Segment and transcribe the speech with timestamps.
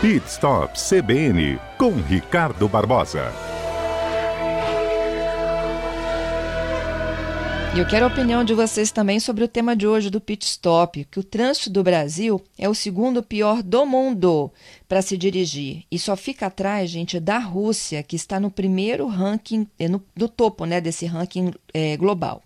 [0.00, 3.32] Pit Stop CBN com Ricardo Barbosa.
[7.74, 10.46] E eu quero a opinião de vocês também sobre o tema de hoje do pit
[10.46, 14.52] stop, que o trânsito do Brasil é o segundo pior do mundo
[14.88, 19.66] para se dirigir e só fica atrás, gente, da Rússia, que está no primeiro ranking,
[19.90, 22.40] no, no topo, né, desse ranking é, global.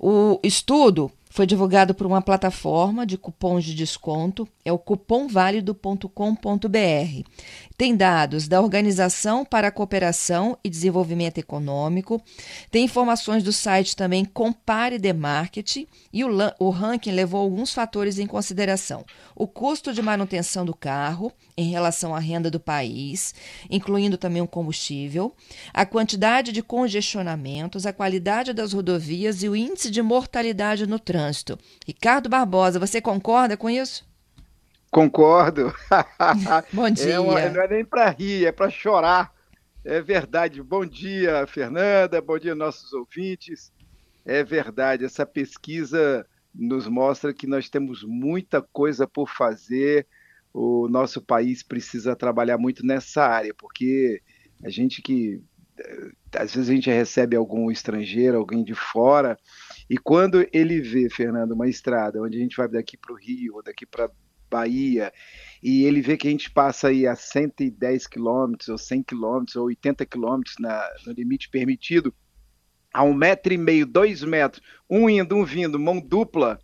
[0.00, 7.30] O estudo foi divulgado por uma plataforma de cupons de desconto, é o cupomválido.com.br.
[7.76, 12.20] Tem dados da Organização para a Cooperação e Desenvolvimento Econômico,
[12.72, 15.86] tem informações do site também Compare the Market.
[16.12, 19.04] E o, o ranking levou alguns fatores em consideração:
[19.36, 23.32] o custo de manutenção do carro em relação à renda do país,
[23.70, 25.32] incluindo também o combustível,
[25.72, 31.27] a quantidade de congestionamentos, a qualidade das rodovias e o índice de mortalidade no trânsito.
[31.86, 34.06] Ricardo Barbosa, você concorda com isso?
[34.90, 35.72] Concordo.
[36.72, 37.14] Bom dia.
[37.14, 39.32] É uma, não é nem para rir, é para chorar.
[39.84, 40.62] É verdade.
[40.62, 42.20] Bom dia, Fernanda.
[42.20, 43.72] Bom dia, nossos ouvintes.
[44.24, 45.04] É verdade.
[45.04, 50.06] Essa pesquisa nos mostra que nós temos muita coisa por fazer.
[50.52, 54.22] O nosso país precisa trabalhar muito nessa área, porque
[54.64, 55.42] a gente que
[55.78, 59.38] eh, às vezes a gente recebe algum estrangeiro, alguém de fora,
[59.88, 63.56] e quando ele vê, Fernando, uma estrada onde a gente vai daqui para o Rio,
[63.56, 64.10] ou daqui para
[64.50, 65.12] Bahia,
[65.62, 69.66] e ele vê que a gente passa aí a 110 quilômetros, ou 100 quilômetros, ou
[69.66, 72.14] 80 quilômetros no limite permitido,
[72.92, 76.58] a um metro e meio, dois metros, um indo, um vindo, mão dupla,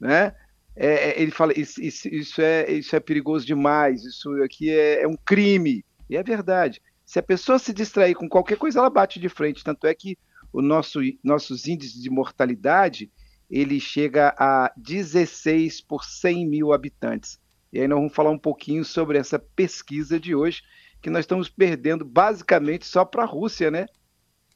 [0.00, 0.34] né?
[0.74, 5.02] É, é ele fala, isso, isso, isso, é, isso é perigoso demais, isso aqui é,
[5.02, 5.84] é um crime.
[6.08, 6.80] E é verdade.
[7.04, 9.64] Se a pessoa se distrair com qualquer coisa, ela bate de frente.
[9.64, 10.16] Tanto é que
[10.52, 13.10] o nosso, nossos índices de mortalidade,
[13.50, 17.38] ele chega a 16 por 100 mil habitantes.
[17.72, 20.62] E aí nós vamos falar um pouquinho sobre essa pesquisa de hoje,
[21.00, 23.86] que nós estamos perdendo basicamente só para a Rússia, né?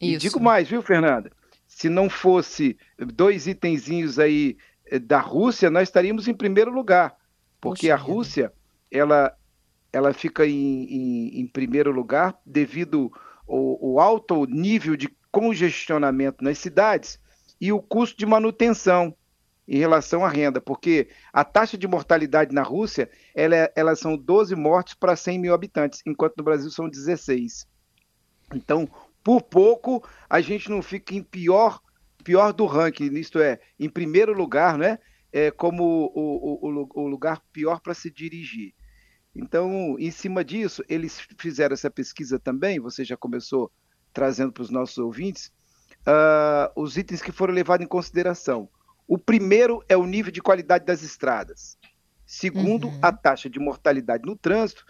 [0.00, 0.14] Isso.
[0.14, 1.30] E digo mais, viu, Fernanda?
[1.68, 4.56] Se não fosse dois itenzinhos aí
[4.86, 7.16] eh, da Rússia, nós estaríamos em primeiro lugar,
[7.60, 8.52] porque Poxa a Rússia,
[8.90, 9.34] ela,
[9.92, 13.10] ela fica em, em, em primeiro lugar devido
[13.48, 17.18] ao, ao alto nível de congestionamento nas cidades
[17.58, 19.16] e o custo de manutenção
[19.66, 24.16] em relação à renda, porque a taxa de mortalidade na Rússia, ela, é, elas são
[24.16, 27.66] 12 mortes para 100 mil habitantes, enquanto no Brasil são 16.
[28.54, 28.88] Então,
[29.24, 31.80] por pouco, a gente não fica em pior,
[32.22, 34.98] pior do ranking, isto é, em primeiro lugar, né?
[35.32, 38.74] É como o, o, o lugar pior para se dirigir.
[39.34, 43.72] Então, em cima disso, eles fizeram essa pesquisa também, você já começou
[44.12, 45.52] trazendo para os nossos ouvintes,
[46.06, 48.68] uh, os itens que foram levados em consideração.
[49.06, 51.78] O primeiro é o nível de qualidade das estradas.
[52.24, 52.98] Segundo, uhum.
[53.02, 54.84] a taxa de mortalidade no trânsito.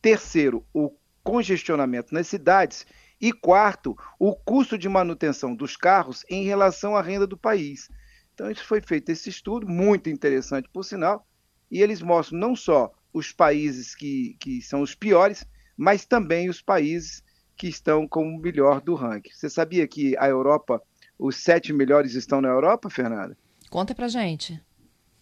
[0.00, 2.86] Terceiro, o congestionamento nas cidades.
[3.20, 7.88] E quarto, o custo de manutenção dos carros em relação à renda do país.
[8.32, 11.26] Então, isso foi feito esse estudo, muito interessante, por sinal,
[11.68, 15.44] e eles mostram não só os países que, que são os piores,
[15.76, 17.22] mas também os países
[17.58, 19.30] que estão como o melhor do ranking.
[19.34, 20.80] Você sabia que a Europa,
[21.18, 23.36] os sete melhores estão na Europa, Fernanda?
[23.68, 24.62] Conta pra gente.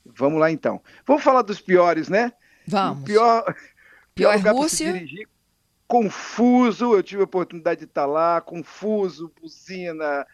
[0.04, 0.80] Vamos lá então.
[1.06, 2.30] Vamos falar dos piores, né?
[2.68, 3.02] Vamos.
[3.02, 3.56] O pior, pior,
[4.14, 4.92] pior lugar Rússia.
[4.92, 5.28] Se dirigir,
[5.88, 6.94] confuso.
[6.94, 10.26] Eu tive a oportunidade de estar lá, confuso, buzina,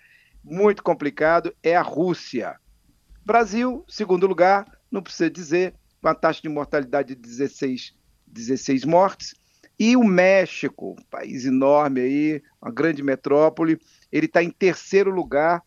[0.43, 1.55] muito complicado.
[1.63, 2.59] É a Rússia.
[3.25, 7.95] Brasil, segundo lugar, não precisa dizer, com a taxa de mortalidade de 16,
[8.27, 9.35] 16 mortes.
[9.85, 13.81] E o México, um país enorme aí, uma grande metrópole,
[14.13, 15.61] ele está em terceiro lugar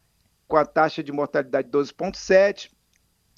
[0.48, 2.70] com a taxa de mortalidade 12,7.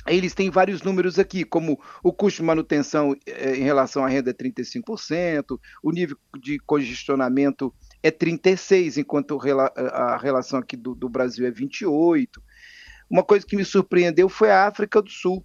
[0.05, 4.29] Eles têm vários números aqui, como o custo de manutenção eh, em relação à renda
[4.29, 7.73] é 35%, o nível de congestionamento
[8.03, 9.39] é 36%, enquanto
[9.75, 12.27] a relação aqui do, do Brasil é 28%.
[13.09, 15.43] Uma coisa que me surpreendeu foi a África do Sul.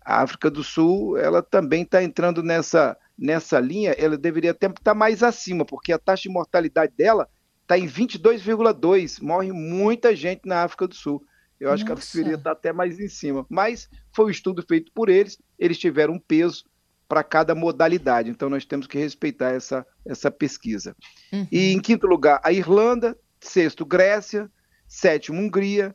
[0.00, 4.80] A África do Sul, ela também está entrando nessa, nessa linha, ela deveria até estar
[4.82, 7.28] tá mais acima, porque a taxa de mortalidade dela
[7.62, 9.22] está em 22,2.
[9.22, 11.24] Morre muita gente na África do Sul.
[11.58, 11.86] Eu acho Nossa.
[11.86, 13.46] que ela deveria estar tá até mais em cima.
[13.48, 16.64] Mas foi um estudo feito por eles, eles tiveram um peso
[17.08, 18.30] para cada modalidade.
[18.30, 20.96] Então nós temos que respeitar essa, essa pesquisa.
[21.32, 21.46] Uhum.
[21.50, 24.50] E em quinto lugar, a Irlanda, sexto, Grécia,
[24.88, 25.94] sétimo, Hungria,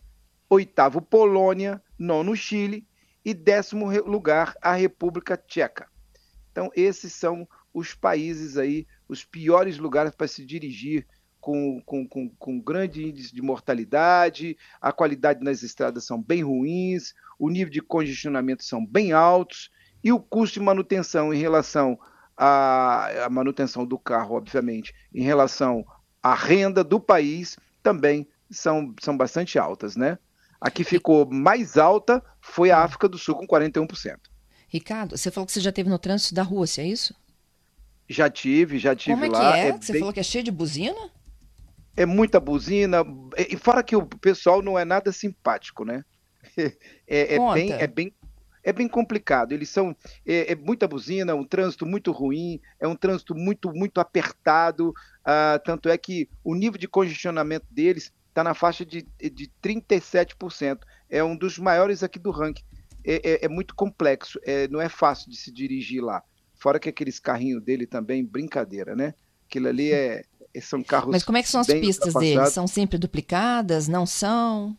[0.50, 2.88] oitavo, Polônia, nono, Chile
[3.24, 5.89] e décimo lugar, a República Tcheca.
[6.60, 11.08] Então, esses são os países aí, os piores lugares para se dirigir
[11.40, 17.14] com, com, com, com, grande índice de mortalidade, a qualidade nas estradas são bem ruins,
[17.40, 19.72] o nível de congestionamento são bem altos
[20.04, 21.98] e o custo de manutenção em relação
[22.36, 25.86] à, à manutenção do carro, obviamente, em relação
[26.22, 30.20] à renda do país, também são, são bastante altas, né?
[30.60, 34.29] A que ficou mais alta foi a África do Sul, com 41%.
[34.70, 37.14] Ricardo, você falou que você já teve no trânsito da Rússia, é isso?
[38.08, 39.52] Já tive, já tive Como é lá.
[39.52, 39.68] Que é?
[39.68, 40.00] é você bem...
[40.00, 41.10] falou que é cheio de buzina?
[41.98, 43.04] É muita buzina.
[43.38, 46.06] E fora que o pessoal não é nada simpático, né?
[47.12, 48.14] É, é bem, é, bem,
[48.64, 49.52] é bem complicado.
[49.52, 49.96] Eles são.
[50.24, 54.94] É, é, muita buzina, um trânsito muito ruim, é um trânsito muito, muito apertado.
[55.26, 60.80] Ah, tanto é que o nível de congestionamento deles está na faixa de, de 37%.
[61.10, 62.64] É um dos maiores aqui do ranking.
[63.04, 66.24] É, é, é muito complexo, é, não é fácil de se dirigir lá.
[66.56, 69.14] Fora que aqueles carrinhos dele também, brincadeira, né?
[69.48, 70.24] Aquilo ali é,
[70.54, 71.12] é são carros.
[71.12, 72.50] Mas como é que são as pistas deles?
[72.50, 73.88] São sempre duplicadas?
[73.88, 74.78] Não são?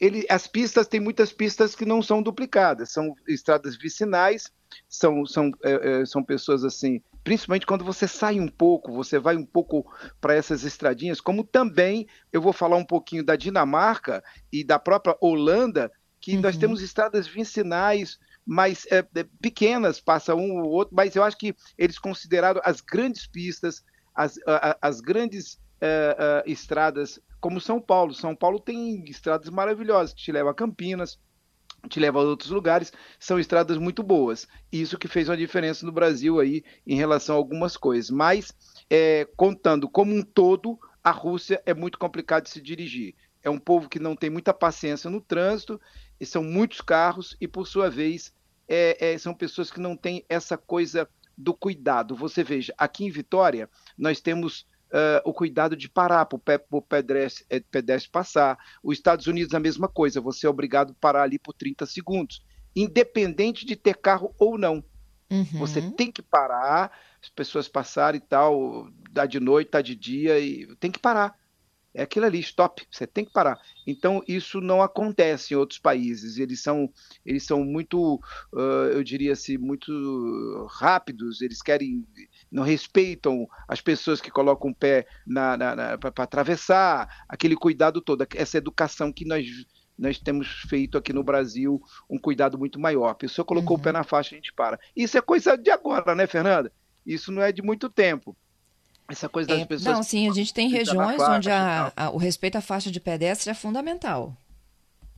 [0.00, 4.52] Ele, as pistas, tem muitas pistas que não são duplicadas, são estradas vicinais,
[4.88, 9.36] são, são, é, é, são pessoas assim, principalmente quando você sai um pouco, você vai
[9.36, 9.84] um pouco
[10.20, 14.22] para essas estradinhas, como também eu vou falar um pouquinho da Dinamarca
[14.52, 15.90] e da própria Holanda,
[16.28, 16.42] que uhum.
[16.42, 21.38] nós temos estradas vicinais mais é, é, pequenas, passa um ou outro, mas eu acho
[21.38, 23.82] que eles consideraram as grandes pistas,
[24.14, 28.12] as, a, as grandes é, é, estradas, como São Paulo.
[28.12, 31.18] São Paulo tem estradas maravilhosas que te levam a Campinas,
[31.88, 34.46] te leva a outros lugares, são estradas muito boas.
[34.70, 38.10] Isso que fez uma diferença no Brasil aí em relação a algumas coisas.
[38.10, 38.52] Mas,
[38.90, 43.14] é, contando como um todo, a Rússia é muito complicado de se dirigir.
[43.42, 45.80] É um povo que não tem muita paciência no trânsito,
[46.20, 48.32] e são muitos carros, e por sua vez,
[48.66, 52.16] é, é, são pessoas que não têm essa coisa do cuidado.
[52.16, 57.46] Você veja, aqui em Vitória, nós temos uh, o cuidado de parar para o pedestre,
[57.48, 58.58] é, pedestre passar.
[58.82, 62.44] Os Estados Unidos, a mesma coisa, você é obrigado a parar ali por 30 segundos,
[62.74, 64.84] independente de ter carro ou não.
[65.30, 65.44] Uhum.
[65.58, 66.90] Você tem que parar,
[67.22, 71.38] as pessoas passarem e tal, dá de noite, tá de dia, e tem que parar.
[71.94, 73.58] É aquilo ali, stop, você tem que parar.
[73.86, 76.38] Então, isso não acontece em outros países.
[76.38, 76.92] Eles são,
[77.24, 78.16] eles são muito,
[78.52, 82.06] uh, eu diria assim, muito rápidos, eles querem,
[82.52, 88.00] não respeitam as pessoas que colocam o pé na, na, na para atravessar, aquele cuidado
[88.00, 89.46] todo, essa educação que nós
[89.98, 93.08] nós temos feito aqui no Brasil um cuidado muito maior.
[93.08, 93.80] A pessoa colocou uhum.
[93.80, 93.94] o pé uhum.
[93.94, 94.78] na faixa, a gente para.
[94.94, 96.72] Isso é coisa de agora, né, Fernanda?
[97.04, 98.36] Isso não é de muito tempo
[99.08, 99.96] essa coisa das é, pessoas.
[99.96, 103.50] Não, sim, a gente tem regiões onde a, a, o respeito à faixa de pedestre
[103.50, 104.36] é fundamental.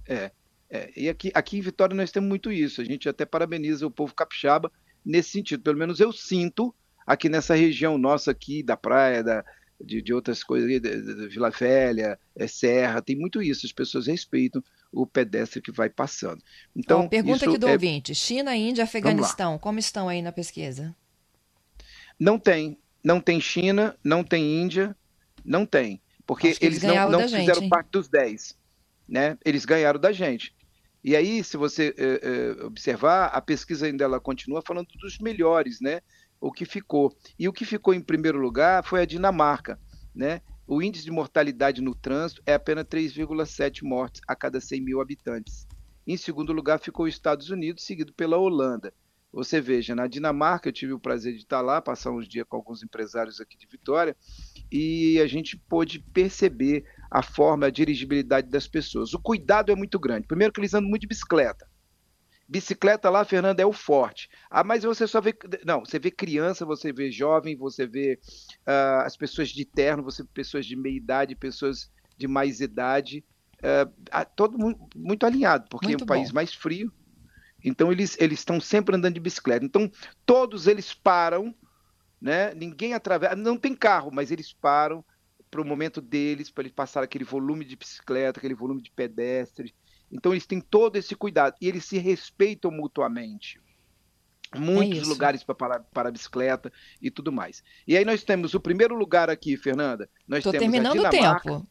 [0.06, 0.30] É,
[0.70, 2.80] é, e aqui, aqui em Vitória nós temos muito isso.
[2.80, 4.70] A gente até parabeniza o povo capixaba
[5.04, 5.62] nesse sentido.
[5.62, 6.72] Pelo menos eu sinto
[7.04, 9.44] aqui nessa região nossa aqui da praia, da,
[9.80, 13.66] de, de outras coisas, de, de Vila Velha, é, Serra, tem muito isso.
[13.66, 16.42] As pessoas respeitam o pedestre que vai passando.
[16.76, 17.72] Então, pergunta aqui do é...
[17.72, 20.94] ouvinte: China, Índia, Afeganistão, como estão aí na pesquisa?
[22.18, 24.96] Não tem não tem China, não tem Índia,
[25.44, 26.00] não tem.
[26.26, 28.56] Porque eles, eles, não, não fizeram gente, parte dos 10.
[29.08, 29.36] Né?
[29.44, 30.54] Eles ganharam da gente.
[31.02, 35.80] E aí, se você eh, eh, observar, a pesquisa ainda ela continua falando dos melhores,
[35.80, 36.02] né?
[36.38, 37.16] O que ficou.
[37.38, 39.80] E o que ficou em primeiro lugar foi a Dinamarca,
[40.14, 40.42] né?
[40.66, 45.66] O índice de mortalidade no trânsito é apenas 3,7 mortes a cada 100 mil habitantes.
[46.06, 48.92] Em segundo lugar ficou os Estados Unidos, seguido pela Holanda.
[49.32, 52.56] Você veja, na Dinamarca eu tive o prazer de estar lá, passar uns dias com
[52.56, 54.16] alguns empresários aqui de Vitória,
[54.70, 59.14] e a gente pôde perceber a forma, a dirigibilidade das pessoas.
[59.14, 60.26] O cuidado é muito grande.
[60.26, 61.66] Primeiro que eles andam muito de bicicleta.
[62.48, 64.28] Bicicleta lá, Fernanda, é o forte.
[64.50, 65.32] Ah, mas você só vê.
[65.64, 68.18] Não, você vê criança, você vê jovem, você vê
[68.66, 73.24] uh, as pessoas de terno, você vê pessoas de meia idade, pessoas de mais idade.
[73.58, 76.14] Uh, todo mundo muito alinhado, porque muito é um bom.
[76.14, 76.92] país mais frio
[77.64, 79.64] então eles eles estão sempre andando de bicicleta.
[79.64, 79.90] Então
[80.24, 81.54] todos eles param,
[82.20, 82.54] né?
[82.54, 85.04] Ninguém atravessa, não tem carro, mas eles param
[85.50, 89.72] para o momento deles, para eles passar aquele volume de bicicleta, aquele volume de pedestres.
[90.10, 93.60] Então eles têm todo esse cuidado e eles se respeitam mutuamente.
[94.56, 97.62] Muitos é lugares para parar para a bicicleta e tudo mais.
[97.86, 100.08] E aí nós temos o primeiro lugar aqui, Fernanda.
[100.26, 101.52] Nós Tô temos terminando a Dinamarca.
[101.52, 101.70] o tempo.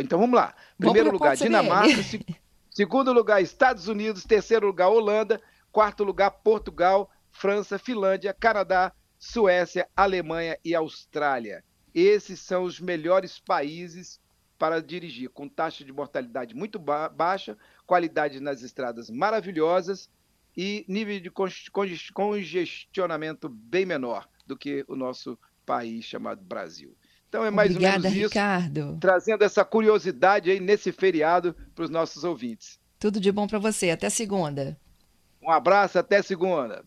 [0.00, 0.54] Então vamos lá.
[0.76, 1.94] Primeiro vamos lugar, Dinamarca.
[2.74, 4.24] Segundo lugar, Estados Unidos.
[4.24, 5.40] Terceiro lugar, Holanda.
[5.70, 11.64] Quarto lugar, Portugal, França, Finlândia, Canadá, Suécia, Alemanha e Austrália.
[11.94, 14.20] Esses são os melhores países
[14.58, 20.10] para dirigir, com taxa de mortalidade muito ba baixa, qualidade nas estradas maravilhosas
[20.56, 21.30] e nível de
[22.12, 26.96] congestionamento bem menor do que o nosso país chamado Brasil.
[27.34, 28.28] Então é mais Obrigada, ou menos isso.
[28.28, 28.96] Ricardo.
[29.00, 32.78] Trazendo essa curiosidade aí nesse feriado para os nossos ouvintes.
[32.96, 33.90] Tudo de bom para você.
[33.90, 34.78] Até segunda.
[35.42, 36.80] Um abraço, até segunda.